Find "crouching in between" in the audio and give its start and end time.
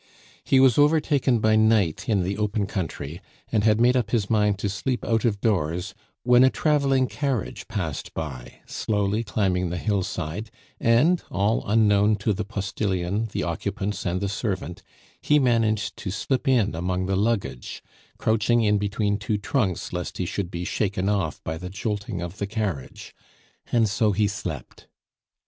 18.17-19.19